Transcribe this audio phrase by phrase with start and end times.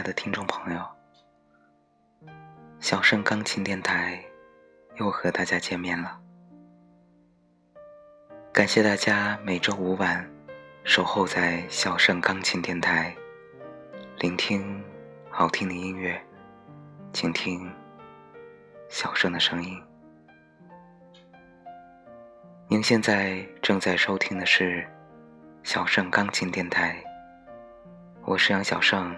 [0.00, 0.80] 亲爱的听众朋友，
[2.78, 4.18] 小盛钢琴电台
[4.96, 6.18] 又和大家见面了。
[8.50, 10.26] 感谢大家每周五晚
[10.84, 13.14] 守候在小盛钢琴电台，
[14.20, 14.82] 聆听
[15.28, 16.18] 好听的音乐，
[17.12, 17.70] 倾听
[18.88, 19.78] 小盛的声音。
[22.68, 24.88] 您现在正在收听的是
[25.62, 26.96] 小盛钢琴电台。
[28.24, 29.14] 我是杨小盛，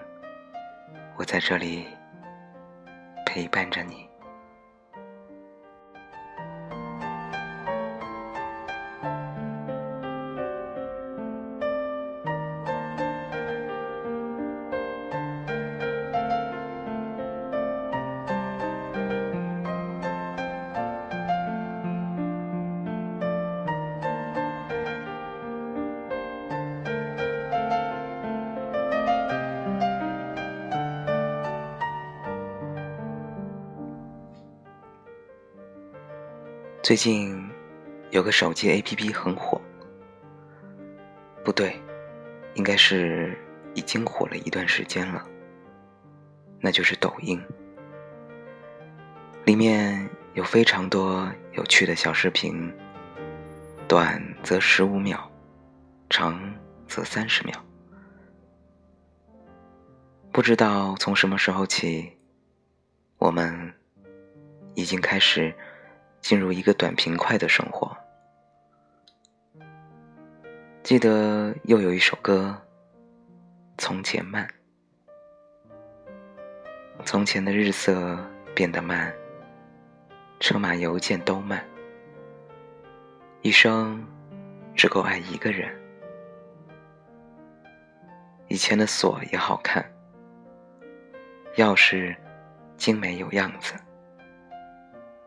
[1.16, 1.86] 我在这里
[3.26, 4.11] 陪伴着你。
[36.92, 37.42] 最近
[38.10, 39.58] 有个手机 APP 很火，
[41.42, 41.80] 不对，
[42.52, 43.34] 应该是
[43.72, 45.26] 已经火了一段时间了。
[46.60, 47.42] 那就是抖音，
[49.46, 52.70] 里面有非常多有趣的小视频，
[53.88, 55.18] 短则十五秒，
[56.10, 56.38] 长
[56.86, 57.64] 则三十秒。
[60.30, 62.12] 不知道从什么时候起，
[63.16, 63.72] 我们
[64.74, 65.54] 已经开始。
[66.22, 67.94] 进入一个短平快的生活。
[70.82, 72.56] 记得又有一首歌，
[73.76, 74.48] 《从前慢》。
[77.04, 78.16] 从前的日色
[78.54, 79.12] 变得慢，
[80.38, 81.64] 车马邮件都慢，
[83.40, 84.04] 一生
[84.76, 85.76] 只够爱一个人。
[88.46, 89.84] 以前的锁也好看，
[91.56, 92.14] 钥匙
[92.76, 93.74] 精美有样子，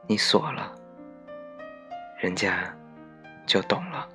[0.07, 0.73] 你锁了。
[2.17, 2.73] 人家
[3.45, 4.07] 就懂了。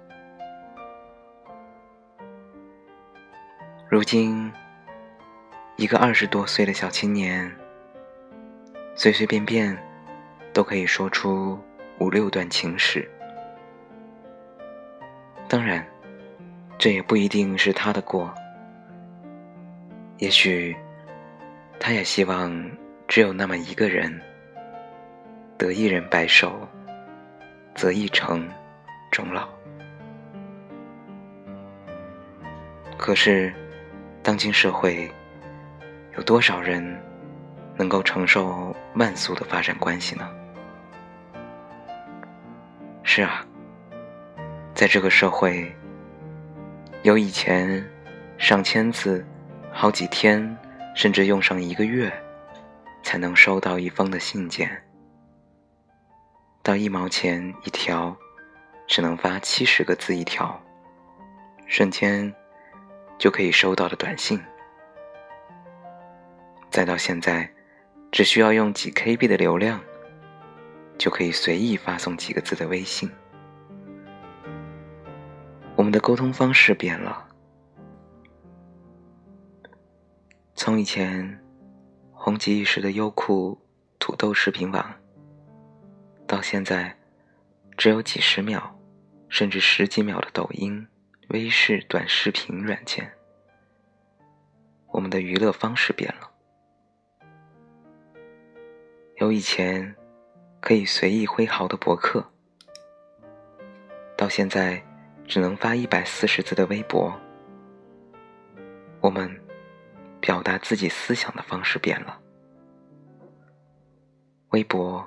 [3.89, 4.51] 如今，
[5.77, 7.51] 一个二十多岁的小青年，
[8.95, 9.77] 随随便便
[10.53, 11.59] 都可以说出
[11.99, 13.09] 五六段情史。
[15.47, 15.85] 当然，
[16.79, 18.33] 这也不一定是他的过。
[20.19, 20.75] 也许，
[21.79, 22.71] 他也希望
[23.09, 24.21] 只有那么一个人，
[25.59, 26.67] 得一人白首。
[27.75, 28.49] 则一成
[29.11, 29.49] 终老。
[32.97, 33.53] 可是，
[34.23, 35.11] 当今社会，
[36.17, 36.85] 有多少人
[37.77, 40.29] 能够承受慢速的发展关系呢？
[43.03, 43.45] 是啊，
[44.75, 45.75] 在这个社会，
[47.03, 47.83] 有以前
[48.37, 49.27] 上千字、
[49.73, 50.57] 好几天，
[50.95, 52.13] 甚至用上一个月，
[53.03, 54.71] 才能收到一封的信件。
[56.63, 58.15] 到一毛钱一条，
[58.87, 60.61] 只能发七十个字一条，
[61.67, 62.33] 瞬间
[63.19, 64.39] 就可以收到的短信；
[66.71, 67.51] 再到现在，
[68.13, 69.81] 只需要用几 KB 的流量，
[70.99, 73.11] 就可以随意发送几个字的微信。
[75.77, 77.27] 我们的沟通方式变了，
[80.55, 81.43] 从以前
[82.13, 83.59] 红极一时的优酷、
[83.99, 85.00] 土豆视频网。
[86.31, 86.97] 到现在，
[87.77, 88.63] 只有几十秒，
[89.29, 90.87] 甚至十几秒的抖音、
[91.31, 93.13] 微视短视频软件，
[94.93, 96.31] 我们的娱乐方式变了。
[99.17, 99.97] 由以前
[100.61, 102.25] 可以随意挥毫的博客，
[104.17, 104.81] 到现在
[105.27, 107.13] 只能发一百四十字的微博，
[109.01, 109.29] 我们
[110.21, 112.21] 表达自己思想的方式变了。
[114.51, 115.05] 微博。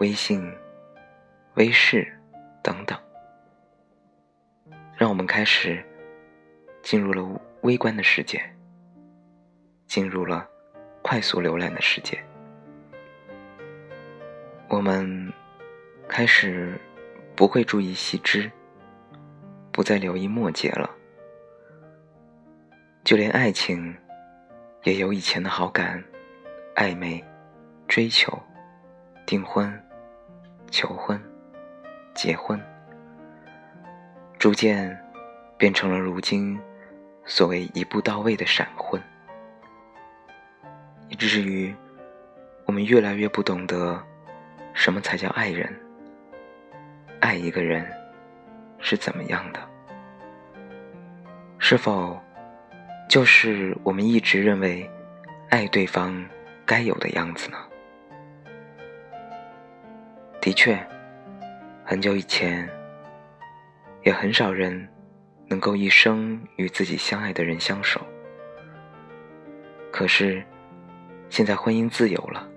[0.00, 0.50] 微信、
[1.56, 2.10] 微视
[2.62, 2.98] 等等，
[4.96, 5.84] 让我们开始
[6.82, 8.42] 进入了微观的世界，
[9.86, 10.48] 进入了
[11.02, 12.18] 快速浏览的世界。
[14.70, 15.30] 我们
[16.08, 16.80] 开始
[17.36, 18.50] 不会注意细枝，
[19.70, 20.88] 不再留意末节了。
[23.04, 23.94] 就连爱情，
[24.84, 26.02] 也有以前的好感、
[26.74, 27.22] 暧昧、
[27.86, 28.32] 追求、
[29.26, 29.70] 订婚。
[30.70, 31.20] 求婚、
[32.14, 32.60] 结婚，
[34.38, 34.96] 逐渐
[35.58, 36.58] 变成了如今
[37.24, 39.02] 所谓一步到位的闪婚，
[41.08, 41.74] 以至于
[42.66, 44.00] 我们越来越不懂得
[44.72, 45.68] 什么才叫爱人，
[47.20, 47.84] 爱一个人
[48.78, 49.60] 是怎么样的，
[51.58, 52.18] 是否
[53.08, 54.88] 就是我们一直认为
[55.48, 56.24] 爱对方
[56.64, 57.58] 该有的样子呢？
[60.50, 60.76] 的确，
[61.84, 62.68] 很久以前，
[64.02, 64.88] 也很少人
[65.46, 68.04] 能够一生与自己相爱的人相守。
[69.92, 70.42] 可是，
[71.28, 72.48] 现在婚姻自由了，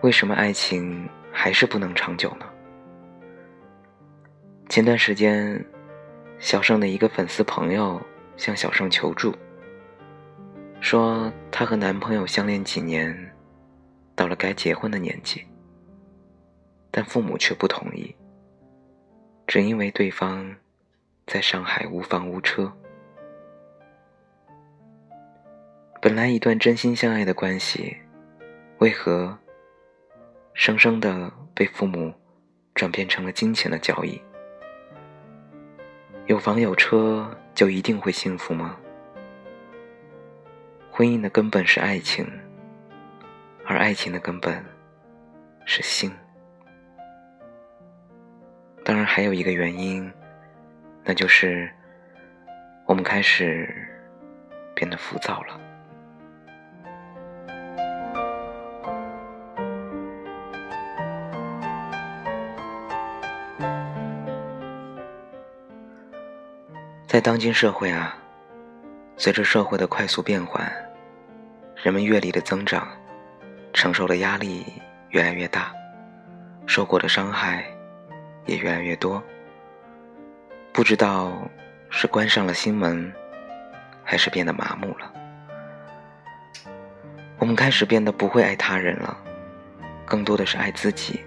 [0.00, 2.46] 为什么爱情还是不能长久呢？
[4.68, 5.60] 前段时间，
[6.38, 8.00] 小盛的一个粉丝朋友
[8.36, 9.34] 向小盛求助，
[10.80, 13.34] 说她和男朋友相恋几年，
[14.14, 15.44] 到了该结婚的年纪，
[16.96, 18.16] 但父母却不同意，
[19.46, 20.56] 只因为对方
[21.26, 22.72] 在上海无房无车。
[26.00, 27.94] 本来一段真心相爱的关系，
[28.78, 29.36] 为何
[30.54, 32.10] 生生的被父母
[32.74, 34.18] 转变成了金钱的交易？
[36.24, 38.74] 有房有车就一定会幸福吗？
[40.90, 42.26] 婚姻的根本是爱情，
[43.66, 44.64] 而爱情的根本
[45.66, 46.10] 是性。
[48.86, 50.08] 当然，还有一个原因，
[51.02, 51.68] 那就是
[52.86, 53.68] 我们开始
[54.76, 55.60] 变得浮躁了。
[67.08, 68.16] 在当今社会啊，
[69.16, 70.72] 随着社会的快速变换，
[71.74, 72.86] 人们阅历的增长，
[73.72, 74.64] 承受的压力
[75.08, 75.72] 越来越大，
[76.68, 77.64] 受过的伤害
[78.46, 79.22] 也越来越多。
[80.72, 81.32] 不知道
[81.90, 83.12] 是关上了心门，
[84.02, 85.12] 还是变得麻木了。
[87.38, 89.16] 我们开始变得不会爱他人了，
[90.04, 91.20] 更多的是爱自己，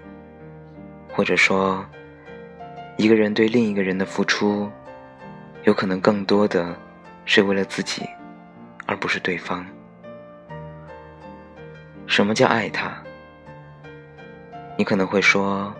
[1.08, 1.84] 或者说，
[2.96, 4.70] 一个人对另一个人的付出。
[5.64, 6.74] 有可能更多的
[7.26, 8.08] 是为了自己，
[8.86, 9.66] 而不是对方。
[12.06, 12.96] 什么叫爱他？
[14.78, 15.70] 你可能会说：“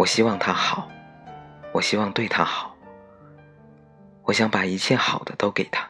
[0.00, 0.88] 我希望他好，
[1.74, 2.74] 我希望对他好，
[4.22, 5.86] 我想把一切好的都给他，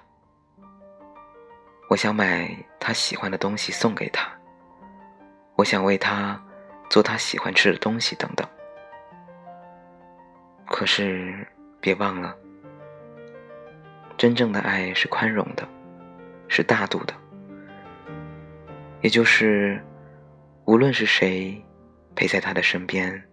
[1.88, 4.28] 我想买他喜欢的东西送给他，
[5.54, 6.42] 我想为他
[6.88, 8.44] 做他喜欢吃的东西等等。”
[10.66, 11.46] 可是
[11.80, 12.36] 别忘了。
[14.18, 15.64] 真正的爱是宽容的，
[16.48, 17.14] 是大度的，
[19.02, 19.80] 也就是
[20.64, 21.64] 无论是谁
[22.16, 23.29] 陪在他的身边，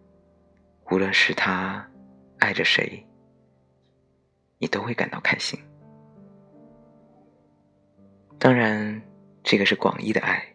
[0.89, 1.85] 无论是他
[2.39, 3.05] 爱着谁，
[4.57, 5.59] 你都会感到开心。
[8.39, 9.01] 当然，
[9.43, 10.45] 这个是广义的爱，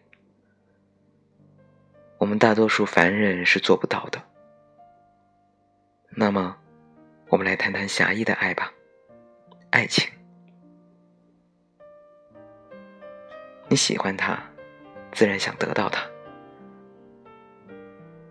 [2.17, 4.21] 我们大多数凡人是做不到的。
[6.09, 6.55] 那么，
[7.29, 8.71] 我们来谈谈狭义的爱吧，
[9.69, 10.09] 爱情。
[13.67, 14.41] 你喜欢他，
[15.11, 16.07] 自然想得到他，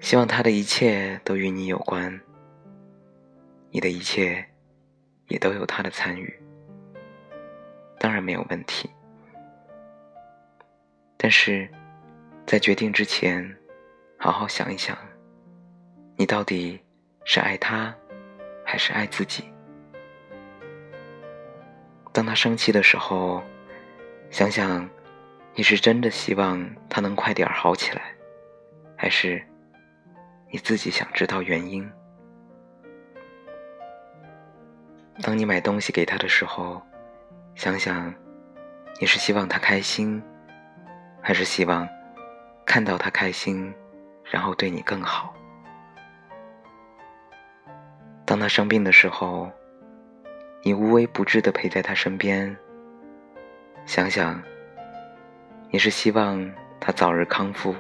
[0.03, 2.21] 希望他的一切都与你有关，
[3.71, 4.45] 你的一切
[5.29, 6.43] 也都有他的参与，
[8.01, 8.91] 当然没有问题。
[11.17, 11.71] 但是，
[12.45, 13.49] 在决定之前，
[14.19, 14.99] 好好想一想，
[16.17, 16.81] 你到底
[17.25, 17.95] 是爱他，
[18.65, 19.45] 还是爱自己？
[22.13, 23.41] 当他生气的时候，
[24.31, 24.87] 想想。
[25.55, 28.15] 你是真的希望他能快点好起来，
[28.97, 29.45] 还是
[30.55, 31.91] 你自己想知道原因？
[35.23, 36.83] 当你买东西给他的时候，
[37.55, 38.15] 想想
[39.01, 40.23] 你是希望他开心，
[41.23, 41.89] 还是希望
[42.67, 43.73] 看到他开心，
[44.31, 45.35] 然后对你更好？
[48.27, 49.51] 当他生病的时候，
[50.63, 52.55] 你无微不至的陪在他身边，
[53.87, 54.43] 想想。
[55.71, 57.75] 你是希望他早日康复，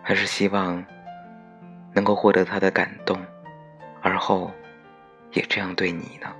[0.00, 0.86] 还是希望
[1.96, 3.18] 能够获得他的感动，
[4.02, 4.52] 而后
[5.32, 6.32] 也这样对你呢？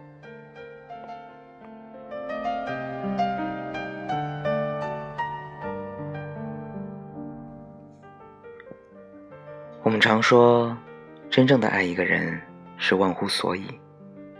[9.82, 10.76] 我们常说，
[11.30, 12.38] 真正的爱一个人
[12.76, 13.64] 是忘乎所以，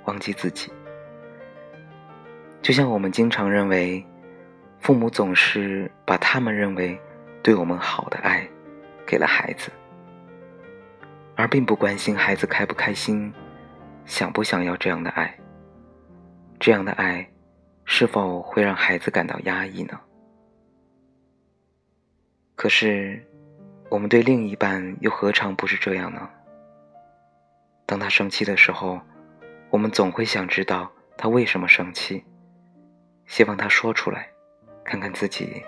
[0.04, 0.70] 忘记自己。
[2.61, 4.04] 就像我们经常认为。
[4.78, 6.96] 父母总是把他们认为
[7.42, 8.49] 对我们好的爱
[9.04, 9.68] 给了孩子，
[11.37, 13.33] 而并不关心孩子开不开心，
[14.07, 15.38] 想不想要这样的爱。
[16.59, 17.31] 这样的爱
[17.85, 20.00] 是否会让孩子感到压抑呢？
[22.55, 23.23] 可是，
[23.90, 26.28] 我们对另一半又何尝不是这样呢？
[27.85, 28.99] 当他生气的时候，
[29.69, 32.25] 我们总会想知道他为什么生气。
[33.26, 34.28] 希望他说出来，
[34.85, 35.62] 看看自己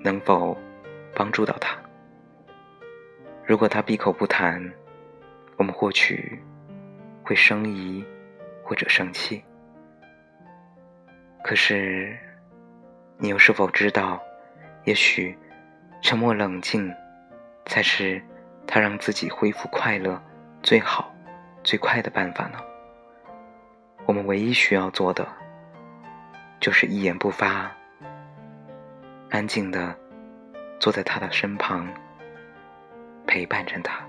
[0.00, 0.56] 能否
[1.14, 1.78] 帮助到他。
[3.46, 4.60] 如果他闭口不谈，
[5.56, 6.42] 我们或许
[7.22, 8.04] 会生疑
[8.64, 9.44] 或者生气。
[11.44, 12.18] 可是，
[13.18, 14.20] 你又是否知道，
[14.82, 15.38] 也许
[16.02, 16.92] 沉默冷静，
[17.66, 18.20] 才是
[18.66, 20.20] 他让自己恢复快乐
[20.60, 21.14] 最好、
[21.62, 22.58] 最快的办法呢？
[24.06, 25.24] 我们唯一需要做的，
[26.58, 27.70] 就是一言不发，
[29.30, 29.96] 安静的
[30.80, 31.88] 坐在他的身旁，
[33.26, 34.04] 陪伴着他。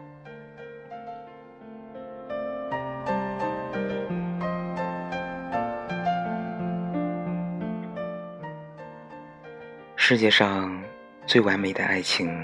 [9.95, 10.81] 世界上
[11.25, 12.41] 最完美的爱情，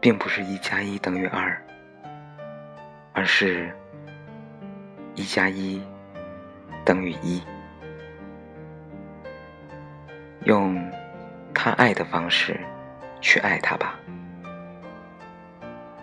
[0.00, 1.60] 并不是一加一等于二，
[3.12, 3.70] 而是
[5.14, 5.82] 一加一
[6.82, 7.42] 等于一。
[10.44, 10.78] 用
[11.52, 12.58] 他爱的方式
[13.20, 13.98] 去爱他吧，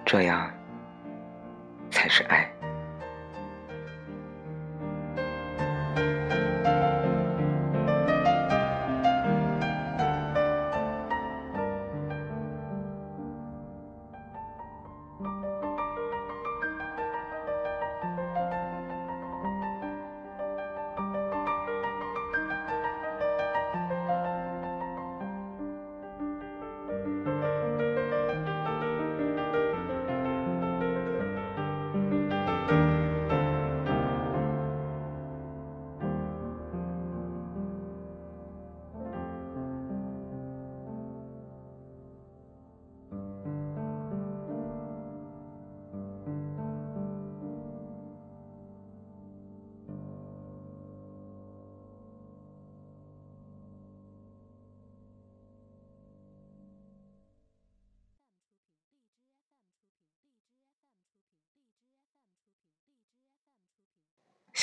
[0.06, 0.52] 这样
[1.90, 2.52] 才是爱。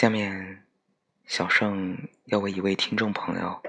[0.01, 0.65] 下面，
[1.27, 3.61] 小盛要为一位听众朋友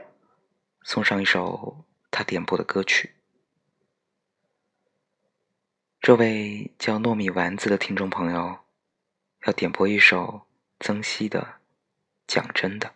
[0.84, 3.16] 送上一首他点播的歌曲。
[6.00, 8.60] 这位叫糯米丸子的听众朋友
[9.48, 10.46] 要点播一首
[10.80, 11.42] 曾曦的
[12.28, 12.90] 《讲真的》，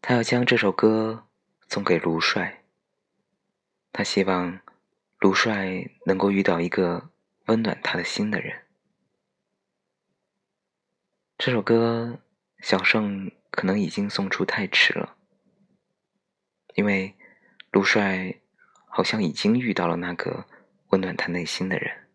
[0.00, 1.26] 他要将这首歌
[1.68, 2.64] 送给卢帅。
[3.92, 4.60] 他希望
[5.18, 7.10] 卢帅能够遇到一个
[7.48, 8.65] 温暖他的心的人。
[11.38, 12.18] 这首歌，
[12.60, 15.18] 小盛可能已经送出太迟了，
[16.74, 17.14] 因为
[17.70, 18.40] 卢帅
[18.88, 20.46] 好像已经遇到了那个
[20.88, 22.08] 温暖他内心的人。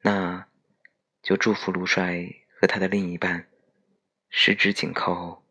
[0.00, 0.48] 那
[1.22, 2.24] 就祝福卢帅
[2.58, 3.46] 和他的另一半
[4.30, 5.44] 十指紧扣，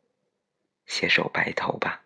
[0.88, 2.06] 携手白头吧。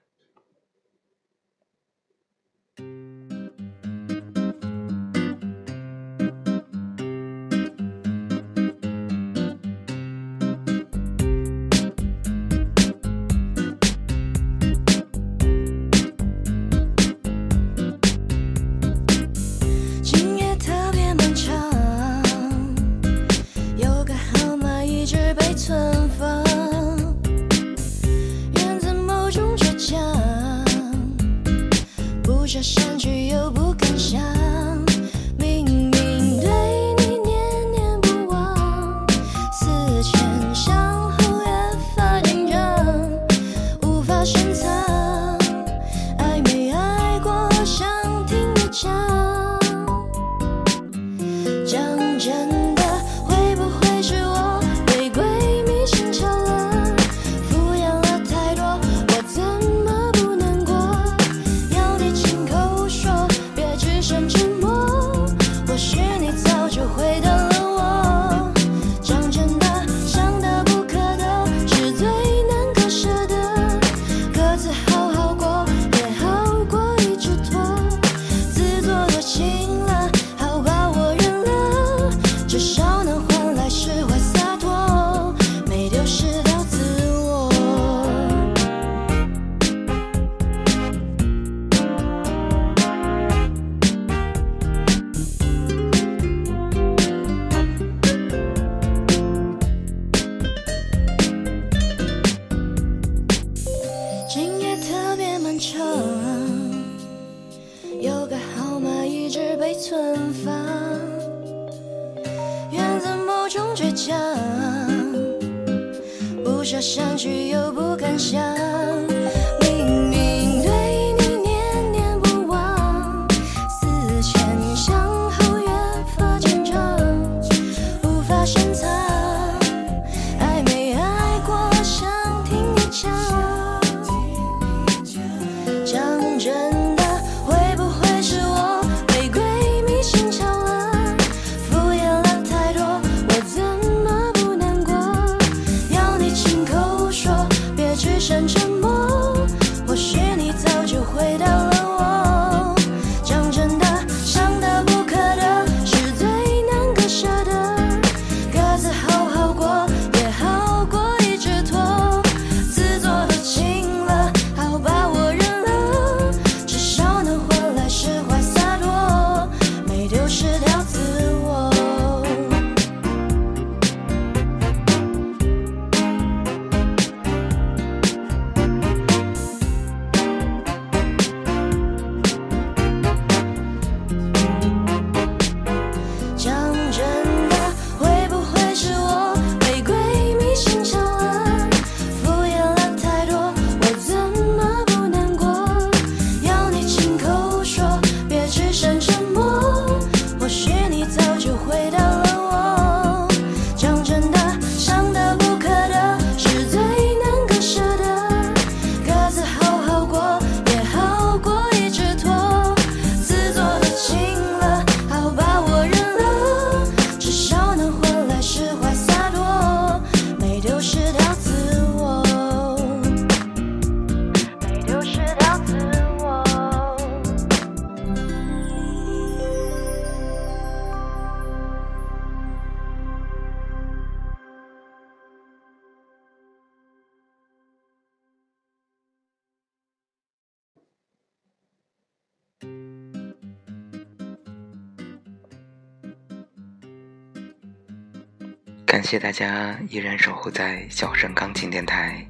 [248.93, 252.23] 感谢大家依然守候在小盛钢琴电台，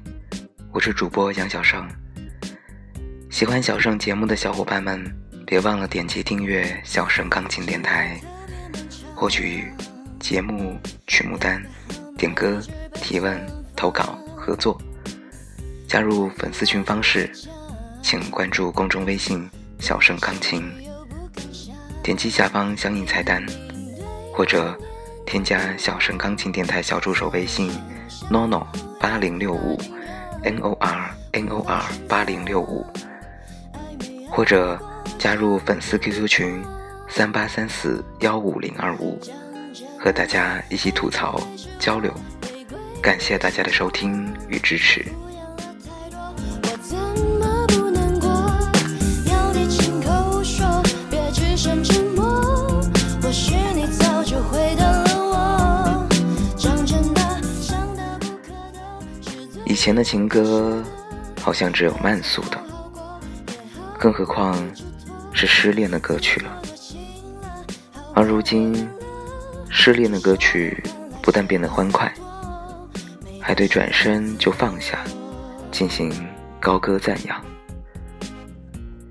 [0.72, 1.86] 我是主播杨小盛。
[3.28, 5.04] 喜欢小盛节目的小伙伴们，
[5.46, 8.18] 别忘了点击订阅小盛钢琴电台，
[9.14, 9.70] 获取
[10.18, 11.62] 节目曲目单、
[12.16, 12.58] 点歌、
[12.94, 13.38] 提问、
[13.76, 14.80] 投稿、合作。
[15.86, 17.30] 加入粉丝群方式，
[18.02, 19.46] 请关注公众微信
[19.78, 20.64] “小盛钢琴”，
[22.02, 23.44] 点击下方相应菜单，
[24.32, 24.74] 或者。
[25.26, 27.70] 添加小声钢琴电台小助手微信
[28.30, 28.66] ：nono
[29.00, 29.78] 八零六五
[30.42, 32.86] ，n o r n o r 八零六五，
[34.30, 34.78] 或者
[35.18, 36.64] 加入粉丝 QQ 群：
[37.08, 39.18] 三八三四幺五零二五，
[39.98, 41.40] 和大家一起吐槽
[41.78, 42.12] 交流。
[43.02, 45.04] 感谢大家的收听与支持。
[59.84, 60.82] 以前的情歌，
[61.42, 62.58] 好像只有慢速的，
[63.98, 64.56] 更何况
[65.30, 66.62] 是失恋的歌曲了。
[68.14, 68.88] 而如今，
[69.68, 70.82] 失恋的歌曲
[71.20, 72.10] 不但变得欢快，
[73.38, 75.04] 还对转身就放下
[75.70, 76.10] 进行
[76.58, 77.44] 高歌赞扬。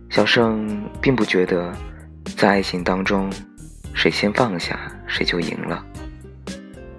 [0.09, 1.71] 小盛并不觉得，
[2.35, 3.31] 在爱情当中，
[3.93, 5.85] 谁先放下谁就赢了，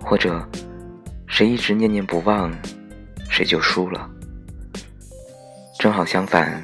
[0.00, 0.48] 或者
[1.26, 2.56] 谁一直念念不忘。
[3.34, 4.08] 谁就输了。
[5.80, 6.62] 正好相反，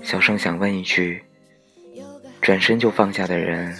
[0.00, 1.20] 小盛想问一句：
[2.40, 3.76] 转身就放下的人，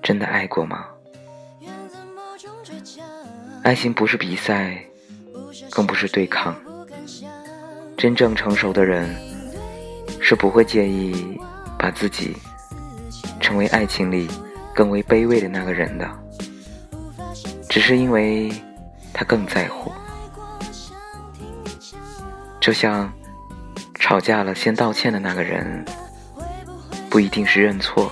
[0.00, 0.86] 真的爱过吗？
[3.64, 4.80] 爱情不是比赛，
[5.68, 6.56] 更不是对抗。
[7.96, 9.12] 真正成熟的人，
[10.20, 11.36] 是不会介意
[11.76, 12.36] 把自己
[13.40, 14.28] 成为爱情里
[14.72, 16.08] 更为卑微的那个人的，
[17.68, 18.48] 只是因为
[19.12, 19.90] 他更在乎。
[22.60, 23.10] 就像
[23.94, 25.84] 吵架了先道歉的那个人，
[27.08, 28.10] 不一定是认错，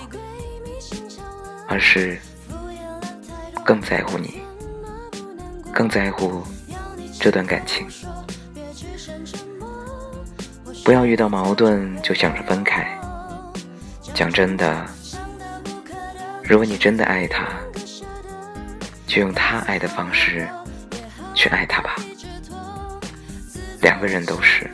[1.67, 2.19] 而是
[3.63, 4.41] 更在乎你，
[5.73, 6.43] 更在乎
[7.19, 7.87] 这段感情。
[10.83, 12.87] 不要遇到矛盾就想着分开。
[14.13, 14.85] 讲真的，
[16.43, 17.45] 如果你真的爱他，
[19.05, 20.47] 就用他爱的方式
[21.35, 21.95] 去爱他吧。
[23.87, 24.69] 两个人都是。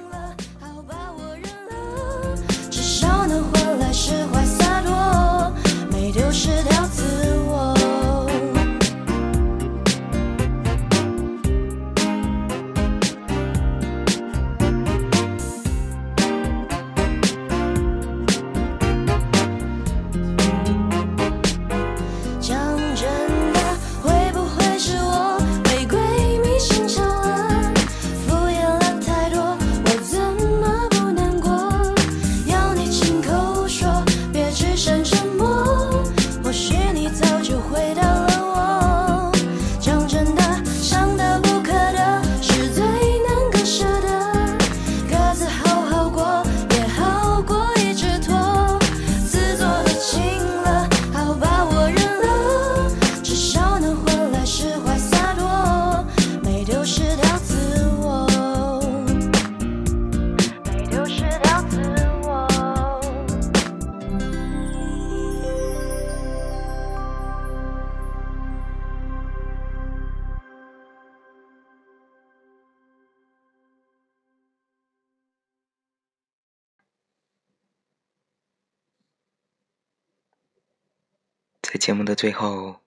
[81.83, 82.79] 节目的最后，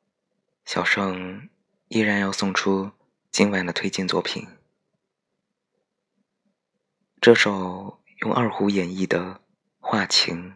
[0.65, 1.51] 小盛
[1.89, 2.93] 依然要送出
[3.31, 4.49] 今晚的推荐作品。
[7.21, 9.19] 这首用二胡演绎的
[9.81, 10.53] 《画情》，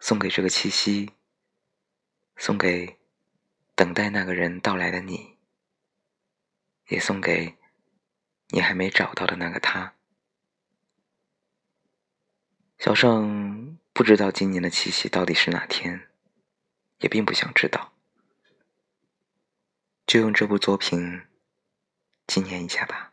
[0.00, 1.12] 送给这个七夕，
[2.34, 2.98] 送给
[3.76, 5.36] 等待那个人到来的你，
[6.88, 7.58] 也送给
[8.48, 9.94] 你还没找到的那个他。
[12.76, 16.09] 小盛不知道今年的七夕到底是哪天，
[17.00, 17.92] 也并不想知道，
[20.06, 21.22] 就用这部作品
[22.26, 23.09] 纪念一下吧。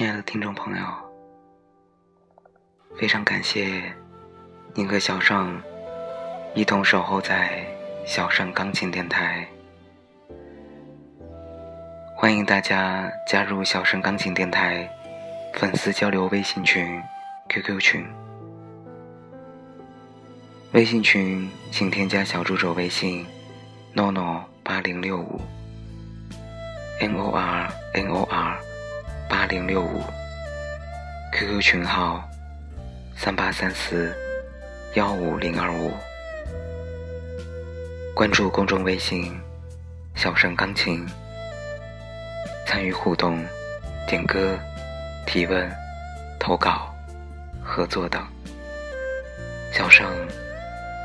[0.00, 0.82] 亲爱的听众朋友，
[2.96, 3.82] 非常感谢
[4.72, 5.60] 您和小盛
[6.54, 7.66] 一同守候在
[8.06, 9.46] 小盛钢琴电台。
[12.16, 14.88] 欢迎大家加入小盛钢琴电台
[15.52, 16.98] 粉丝交流微信群、
[17.50, 18.06] QQ 群。
[20.72, 23.26] 微信群请添加小助手微信
[23.94, 25.38] ：nono 八零六五
[27.00, 28.69] ，n o r n o r。
[29.30, 30.02] 八零六五
[31.32, 32.28] ，QQ 群号
[33.16, 34.12] 三八三四
[34.94, 35.92] 幺五零二五，
[38.12, 39.40] 关注公众微信
[40.16, 41.06] “小盛钢琴”，
[42.66, 43.46] 参与互动、
[44.08, 44.58] 点歌、
[45.28, 45.70] 提问、
[46.40, 46.92] 投稿、
[47.62, 48.26] 合作等，
[49.72, 50.04] 小盛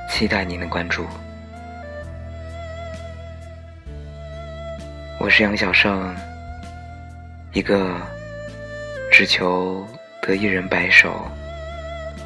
[0.09, 1.05] 期待您的关注。
[5.19, 6.11] 我是杨小盛，
[7.53, 7.95] 一个。
[9.17, 9.88] 只求
[10.21, 11.25] 得一人白首，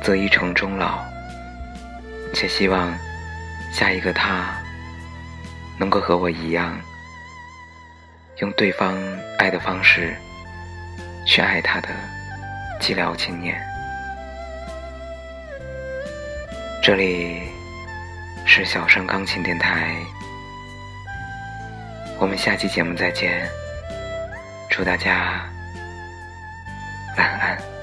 [0.01, 0.97] 择一城终老。
[2.33, 2.97] 且希望
[3.71, 4.57] 下一个他
[5.77, 6.81] 能够和我一样，
[8.37, 8.97] 用对方
[9.37, 10.15] 爱的方式
[11.27, 11.89] 去爱他的
[12.81, 13.55] 寂寥青年。
[16.81, 17.39] 这里
[18.47, 19.95] 是小声钢琴电台，
[22.17, 23.47] 我们下期节目再见，
[24.71, 25.47] 祝大家
[27.19, 27.78] 晚安。